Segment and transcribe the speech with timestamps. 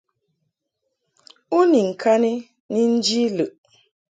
[1.57, 2.31] U ni ŋkani
[2.71, 3.51] ni nji lɨʼ.